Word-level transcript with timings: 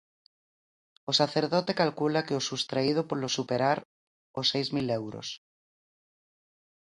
O 1.09 1.11
sacerdote 1.21 1.73
calcula 1.81 2.25
que 2.27 2.37
o 2.39 2.45
subtraído 2.49 3.01
polo 3.09 3.29
superar 3.37 3.77
os 4.39 4.45
seis 4.53 4.67
mil 4.75 4.87
euros. 5.01 5.27